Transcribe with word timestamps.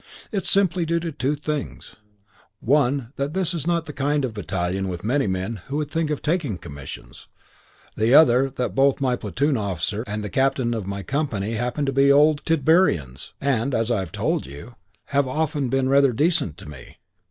It's 0.31 0.49
simply 0.49 0.83
due 0.83 0.99
to 0.99 1.11
two 1.11 1.35
things: 1.35 1.95
one 2.59 3.13
that 3.17 3.35
this 3.35 3.53
is 3.53 3.67
not 3.67 3.85
the 3.85 3.93
kind 3.93 4.25
of 4.25 4.33
battalion 4.33 4.87
with 4.87 5.03
many 5.03 5.27
men 5.27 5.61
who 5.67 5.77
would 5.77 5.91
think 5.91 6.09
of 6.09 6.23
taking 6.23 6.57
commissions; 6.57 7.27
the 7.95 8.11
other 8.15 8.49
that 8.49 8.73
both 8.73 8.99
my 8.99 9.15
platoon 9.15 9.57
officer 9.57 10.03
and 10.07 10.23
the 10.23 10.29
captain 10.31 10.73
of 10.73 10.87
my 10.87 11.03
company 11.03 11.51
happen 11.53 11.85
to 11.85 11.93
be 11.93 12.11
Old 12.11 12.43
Tidburians 12.45 13.33
and, 13.39 13.75
as 13.75 13.91
I've 13.91 14.11
told 14.11 14.47
you, 14.47 14.73
have 15.13 15.27
often 15.27 15.69
been 15.69 15.87
rather 15.87 16.13
decent 16.13 16.57
to 16.57 16.65
me. 16.67 16.97